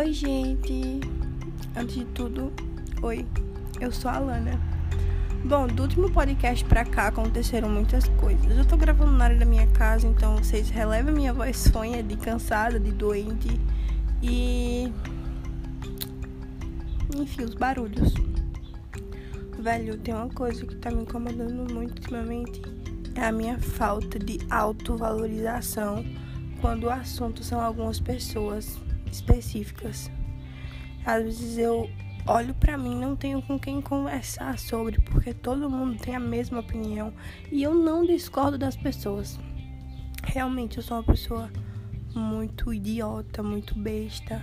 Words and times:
Oi, 0.00 0.14
gente. 0.14 0.98
Antes 1.76 1.94
de 1.94 2.04
tudo, 2.06 2.50
oi. 3.02 3.26
Eu 3.78 3.92
sou 3.92 4.10
a 4.10 4.14
Alana. 4.14 4.58
Bom, 5.44 5.66
do 5.66 5.82
último 5.82 6.10
podcast 6.10 6.64
pra 6.64 6.86
cá 6.86 7.08
aconteceram 7.08 7.68
muitas 7.68 8.08
coisas. 8.18 8.56
Eu 8.56 8.64
tô 8.64 8.78
gravando 8.78 9.12
na 9.12 9.24
área 9.26 9.36
da 9.36 9.44
minha 9.44 9.66
casa, 9.66 10.06
então 10.06 10.38
vocês 10.38 10.70
relevem 10.70 11.12
minha 11.12 11.34
voz 11.34 11.58
sonha 11.58 12.02
de 12.02 12.16
cansada, 12.16 12.80
de 12.80 12.90
doente 12.92 13.60
e 14.22 14.90
enfim, 17.14 17.42
os 17.42 17.54
barulhos. 17.54 18.14
Velho, 19.58 19.98
tem 19.98 20.14
uma 20.14 20.30
coisa 20.30 20.64
que 20.64 20.76
tá 20.76 20.90
me 20.90 21.02
incomodando 21.02 21.74
muito 21.74 21.96
ultimamente, 21.96 22.62
é 23.14 23.26
a 23.26 23.32
minha 23.32 23.58
falta 23.58 24.18
de 24.18 24.38
autovalorização 24.48 26.02
quando 26.58 26.84
o 26.84 26.90
assunto 26.90 27.44
são 27.44 27.60
algumas 27.60 28.00
pessoas 28.00 28.80
específicas. 29.16 30.10
Às 31.04 31.24
vezes 31.24 31.58
eu 31.58 31.88
olho 32.26 32.54
para 32.54 32.76
mim, 32.76 32.94
não 32.94 33.16
tenho 33.16 33.42
com 33.42 33.58
quem 33.58 33.80
conversar 33.80 34.58
sobre, 34.58 35.00
porque 35.00 35.32
todo 35.32 35.70
mundo 35.70 35.98
tem 35.98 36.14
a 36.14 36.20
mesma 36.20 36.60
opinião 36.60 37.12
e 37.50 37.62
eu 37.62 37.74
não 37.74 38.04
discordo 38.04 38.58
das 38.58 38.76
pessoas. 38.76 39.38
Realmente 40.24 40.76
eu 40.76 40.82
sou 40.82 40.98
uma 40.98 41.02
pessoa 41.02 41.50
muito 42.14 42.72
idiota, 42.72 43.42
muito 43.42 43.78
besta, 43.78 44.42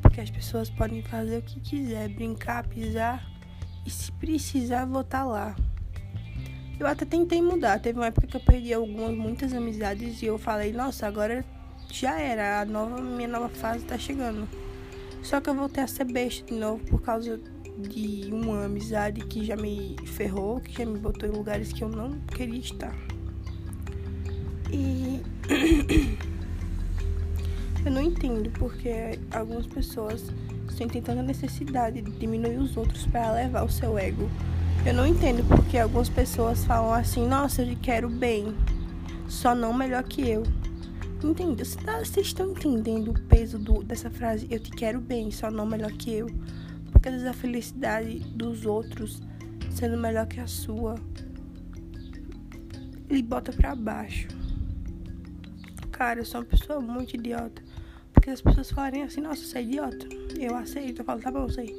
porque 0.00 0.20
as 0.20 0.30
pessoas 0.30 0.70
podem 0.70 1.02
fazer 1.02 1.38
o 1.38 1.42
que 1.42 1.60
quiser, 1.60 2.08
brincar, 2.08 2.66
pisar 2.66 3.26
e 3.84 3.90
se 3.90 4.10
precisar 4.12 4.84
votar 4.84 5.26
lá. 5.26 5.56
Eu 6.78 6.86
até 6.86 7.04
tentei 7.06 7.40
mudar, 7.40 7.80
teve 7.80 7.98
uma 7.98 8.06
época 8.06 8.26
que 8.26 8.36
eu 8.36 8.40
perdi 8.40 8.72
algumas 8.72 9.16
muitas 9.16 9.52
amizades 9.54 10.20
e 10.20 10.26
eu 10.26 10.38
falei, 10.38 10.72
nossa, 10.72 11.06
agora 11.06 11.44
já 11.90 12.18
era, 12.18 12.60
a 12.60 12.64
nova 12.64 13.00
minha 13.00 13.28
nova 13.28 13.48
fase 13.48 13.84
tá 13.84 13.98
chegando. 13.98 14.48
Só 15.22 15.40
que 15.40 15.50
eu 15.50 15.54
voltei 15.54 15.82
a 15.82 15.86
ser 15.86 16.04
besta 16.04 16.44
de 16.46 16.54
novo 16.54 16.84
por 16.84 17.02
causa 17.02 17.40
de 17.78 18.30
uma 18.32 18.64
amizade 18.64 19.20
que 19.22 19.44
já 19.44 19.56
me 19.56 19.96
ferrou, 20.06 20.60
que 20.60 20.72
já 20.72 20.86
me 20.86 20.98
botou 20.98 21.28
em 21.28 21.32
lugares 21.32 21.72
que 21.72 21.82
eu 21.82 21.88
não 21.88 22.12
queria 22.20 22.60
estar. 22.60 22.94
E 24.70 25.20
eu 27.84 27.90
não 27.90 28.02
entendo 28.02 28.50
porque 28.58 29.18
algumas 29.32 29.66
pessoas 29.66 30.24
sentem 30.76 31.02
tanta 31.02 31.22
necessidade 31.22 32.02
de 32.02 32.10
diminuir 32.12 32.58
os 32.58 32.76
outros 32.76 33.06
para 33.06 33.40
elevar 33.40 33.64
o 33.64 33.70
seu 33.70 33.98
ego. 33.98 34.30
Eu 34.84 34.94
não 34.94 35.06
entendo 35.06 35.44
porque 35.48 35.78
algumas 35.78 36.08
pessoas 36.08 36.64
falam 36.64 36.92
assim: 36.92 37.26
"Nossa, 37.26 37.62
eu 37.62 37.76
quero 37.82 38.08
bem, 38.08 38.54
só 39.28 39.54
não 39.54 39.72
melhor 39.72 40.02
que 40.04 40.28
eu". 40.28 40.44
Entenda, 41.24 41.62
tá, 41.84 41.98
vocês 41.98 42.26
estão 42.26 42.50
entendendo 42.50 43.10
o 43.10 43.20
peso 43.22 43.58
do, 43.58 43.82
dessa 43.82 44.10
frase? 44.10 44.46
Eu 44.50 44.60
te 44.60 44.70
quero 44.70 45.00
bem, 45.00 45.30
só 45.30 45.50
não 45.50 45.66
melhor 45.66 45.92
que 45.92 46.12
eu. 46.12 46.28
Porque 46.92 47.08
às 47.08 47.14
vezes 47.14 47.28
a 47.28 47.32
felicidade 47.32 48.18
dos 48.34 48.66
outros 48.66 49.22
sendo 49.70 49.96
melhor 49.96 50.26
que 50.26 50.40
a 50.40 50.46
sua 50.46 50.94
lhe 53.10 53.22
bota 53.22 53.52
pra 53.52 53.74
baixo. 53.74 54.28
Cara, 55.90 56.20
eu 56.20 56.24
sou 56.24 56.40
uma 56.40 56.46
pessoa 56.46 56.80
muito 56.80 57.14
idiota. 57.14 57.62
Porque 58.12 58.30
as 58.30 58.40
pessoas 58.40 58.70
falarem 58.70 59.02
assim, 59.02 59.20
nossa, 59.20 59.42
você 59.44 59.58
é 59.58 59.62
idiota. 59.62 60.06
Eu 60.38 60.54
aceito, 60.56 61.00
eu 61.00 61.04
falo, 61.04 61.20
tá 61.20 61.30
bom, 61.30 61.48
sei. 61.48 61.74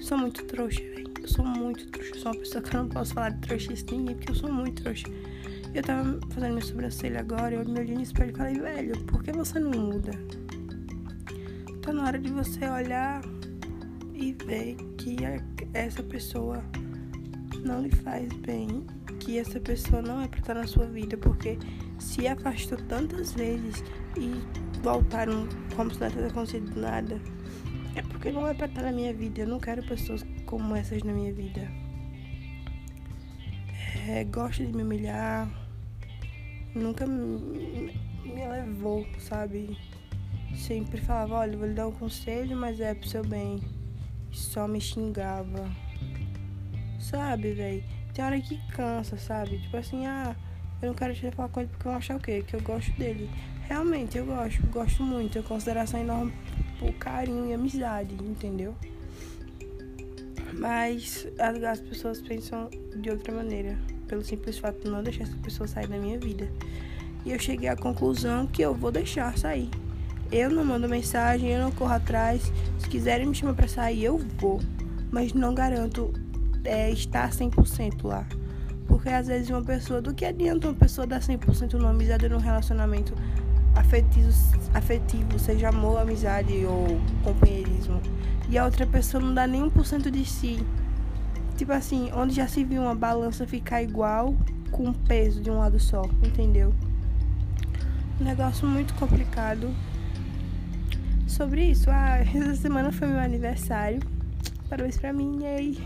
Sou 0.00 0.18
muito 0.18 0.44
trouxa, 0.44 0.80
velho. 0.80 1.12
Eu 1.20 1.28
sou 1.28 1.44
muito 1.44 1.88
trouxa. 1.90 2.10
Eu 2.14 2.20
sou 2.20 2.32
uma 2.32 2.38
pessoa 2.38 2.62
que 2.62 2.76
eu 2.76 2.82
não 2.82 2.88
posso 2.88 3.14
falar 3.14 3.30
de 3.30 3.40
trouxice 3.40 3.84
ninguém, 3.90 4.16
porque 4.16 4.30
eu 4.30 4.36
sou 4.36 4.52
muito 4.52 4.82
trouxa. 4.82 5.06
Eu 5.72 5.82
tava 5.82 6.18
fazendo 6.30 6.52
minha 6.52 6.64
sobrancelha 6.64 7.20
agora, 7.20 7.54
eu 7.54 7.64
me 7.64 7.78
olhei 7.78 7.94
no 7.94 8.02
espelho 8.02 8.32
e 8.32 8.36
falei, 8.36 8.58
velho, 8.58 9.04
por 9.04 9.22
que 9.22 9.32
você 9.32 9.60
não 9.60 9.70
muda? 9.70 10.10
Tá 11.80 11.92
na 11.92 12.04
hora 12.04 12.18
de 12.18 12.30
você 12.30 12.68
olhar 12.68 13.22
e 14.12 14.32
ver 14.44 14.76
que 14.98 15.16
essa 15.72 16.02
pessoa 16.02 16.62
não 17.64 17.82
lhe 17.82 17.90
faz 17.90 18.32
bem, 18.38 18.84
que 19.20 19.38
essa 19.38 19.60
pessoa 19.60 20.02
não 20.02 20.20
é 20.20 20.28
pra 20.28 20.40
estar 20.40 20.54
na 20.54 20.66
sua 20.66 20.86
vida, 20.86 21.16
porque 21.16 21.56
se 21.98 22.26
afastou 22.26 22.78
tantas 22.88 23.32
vezes 23.32 23.84
e 24.16 24.32
voltaram 24.82 25.46
como 25.76 25.94
se 25.94 26.00
não 26.00 26.08
tivesse 26.08 26.30
acontecido 26.30 26.80
nada, 26.80 27.20
é 27.94 28.02
porque 28.02 28.32
não 28.32 28.46
é 28.48 28.54
pra 28.54 28.66
estar 28.66 28.82
na 28.82 28.92
minha 28.92 29.14
vida. 29.14 29.42
Eu 29.42 29.48
não 29.48 29.60
quero 29.60 29.82
pessoas 29.84 30.24
como 30.46 30.74
essas 30.74 31.02
na 31.02 31.12
minha 31.12 31.32
vida. 31.32 31.68
É, 34.12 34.24
gosta 34.24 34.66
de 34.66 34.72
me 34.72 34.82
humilhar, 34.82 35.48
nunca 36.74 37.06
me, 37.06 37.92
me 38.24 38.48
levou, 38.48 39.06
sabe? 39.20 39.78
Sempre 40.52 41.00
falava, 41.00 41.36
olha, 41.36 41.56
vou 41.56 41.68
lhe 41.68 41.74
dar 41.74 41.86
um 41.86 41.92
conselho, 41.92 42.56
mas 42.56 42.80
é 42.80 42.92
pro 42.92 43.08
seu 43.08 43.24
bem. 43.24 43.60
Só 44.32 44.66
me 44.66 44.80
xingava. 44.80 45.70
Sabe, 46.98 47.52
velho? 47.52 47.84
Tem 48.12 48.24
hora 48.24 48.40
que 48.40 48.58
cansa, 48.72 49.16
sabe? 49.16 49.60
Tipo 49.60 49.76
assim, 49.76 50.04
ah, 50.06 50.34
eu 50.82 50.88
não 50.88 50.94
quero 50.94 51.14
te 51.14 51.30
falar 51.30 51.48
com 51.48 51.60
ele 51.60 51.68
porque 51.68 51.86
eu 51.86 51.92
acho 51.92 52.12
o 52.12 52.18
quê? 52.18 52.42
Que 52.44 52.56
eu 52.56 52.62
gosto 52.62 52.90
dele. 52.98 53.30
Realmente, 53.68 54.18
eu 54.18 54.26
gosto, 54.26 54.66
gosto 54.72 55.04
muito. 55.04 55.38
Eu 55.38 55.44
consideração 55.44 56.00
enorme 56.00 56.32
por 56.80 56.92
carinho 56.94 57.46
e 57.46 57.54
amizade, 57.54 58.12
entendeu? 58.14 58.74
Mas 60.52 61.28
as, 61.38 61.62
as 61.62 61.80
pessoas 61.80 62.20
pensam 62.20 62.68
de 62.96 63.08
outra 63.08 63.32
maneira 63.32 63.78
pelo 64.10 64.24
simples 64.24 64.58
fato 64.58 64.82
de 64.82 64.90
não 64.90 65.04
deixar 65.04 65.22
essa 65.22 65.36
pessoa 65.36 65.68
sair 65.68 65.86
da 65.86 65.96
minha 65.96 66.18
vida. 66.18 66.50
E 67.24 67.30
eu 67.30 67.38
cheguei 67.38 67.68
à 67.68 67.76
conclusão 67.76 68.44
que 68.44 68.60
eu 68.60 68.74
vou 68.74 68.90
deixar 68.90 69.38
sair. 69.38 69.70
Eu 70.32 70.50
não 70.50 70.64
mando 70.64 70.88
mensagem, 70.88 71.50
eu 71.50 71.60
não 71.60 71.70
corro 71.70 71.92
atrás. 71.92 72.52
Se 72.78 72.88
quiserem 72.88 73.26
me 73.26 73.34
chamar 73.34 73.54
para 73.54 73.68
sair, 73.68 74.04
eu 74.04 74.18
vou. 74.38 74.60
Mas 75.12 75.32
não 75.32 75.54
garanto 75.54 76.12
é, 76.64 76.90
estar 76.90 77.30
100% 77.30 78.04
lá. 78.04 78.26
Porque 78.88 79.08
às 79.08 79.28
vezes 79.28 79.48
uma 79.48 79.62
pessoa, 79.62 80.02
do 80.02 80.12
que 80.12 80.24
adianta 80.24 80.66
uma 80.66 80.74
pessoa 80.74 81.06
dar 81.06 81.20
100% 81.20 81.74
numa 81.74 81.90
amizade 81.90 82.24
ou 82.24 82.30
num 82.32 82.38
relacionamento 82.38 83.14
afetivo, 83.76 84.30
afetivo, 84.74 85.38
seja 85.38 85.68
amor, 85.68 85.98
amizade 85.98 86.64
ou 86.64 87.00
companheirismo, 87.22 88.00
e 88.48 88.58
a 88.58 88.64
outra 88.64 88.84
pessoa 88.84 89.22
não 89.22 89.32
dá 89.32 89.46
nem 89.46 89.62
1% 89.70 90.10
de 90.10 90.24
si 90.24 90.58
Tipo 91.60 91.74
assim, 91.74 92.10
onde 92.14 92.34
já 92.34 92.48
se 92.48 92.64
viu 92.64 92.80
uma 92.80 92.94
balança 92.94 93.46
ficar 93.46 93.82
igual 93.82 94.34
com 94.70 94.88
o 94.88 94.94
peso 94.94 95.42
de 95.42 95.50
um 95.50 95.58
lado 95.58 95.78
só, 95.78 96.00
entendeu? 96.26 96.72
Um 98.18 98.24
negócio 98.24 98.66
muito 98.66 98.94
complicado. 98.94 99.68
Sobre 101.26 101.66
isso, 101.66 101.90
ah, 101.90 102.16
essa 102.34 102.56
semana 102.56 102.90
foi 102.90 103.08
meu 103.08 103.18
aniversário. 103.18 104.00
Parabéns 104.70 104.96
pra 104.96 105.12
mim, 105.12 105.44
aí. 105.44 105.76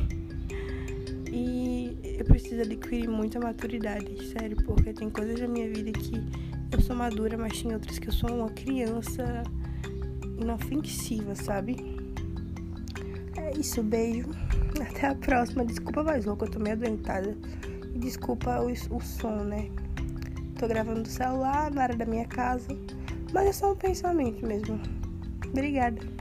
E 1.32 1.98
eu 2.20 2.24
preciso 2.24 2.60
adquirir 2.60 3.08
muita 3.08 3.40
maturidade, 3.40 4.28
sério, 4.28 4.56
porque 4.64 4.92
tem 4.92 5.10
coisas 5.10 5.40
na 5.40 5.48
minha 5.48 5.68
vida 5.68 5.90
que 5.90 6.22
eu 6.70 6.80
sou 6.80 6.94
madura, 6.94 7.36
mas 7.36 7.60
tem 7.60 7.72
outras 7.72 7.98
que 7.98 8.10
eu 8.10 8.12
sou 8.12 8.30
uma 8.30 8.50
criança 8.50 9.42
inofensiva, 10.38 11.34
sabe? 11.34 11.93
Isso, 13.58 13.82
beijo. 13.82 14.28
Até 14.80 15.08
a 15.08 15.14
próxima. 15.14 15.64
Desculpa 15.64 16.00
a 16.00 16.04
voz 16.04 16.24
louca, 16.24 16.46
eu 16.46 16.50
tô 16.50 16.58
meio 16.58 16.76
adoentada. 16.76 17.36
E 17.94 17.98
desculpa 17.98 18.60
o, 18.60 18.70
o 18.70 19.00
som, 19.00 19.44
né? 19.44 19.70
Tô 20.58 20.66
gravando 20.66 21.02
do 21.02 21.08
celular, 21.08 21.70
na 21.70 21.82
área 21.82 21.96
da 21.96 22.06
minha 22.06 22.26
casa. 22.26 22.68
Mas 23.32 23.46
é 23.46 23.52
só 23.52 23.72
um 23.72 23.76
pensamento 23.76 24.46
mesmo. 24.46 24.80
Obrigada. 25.48 26.13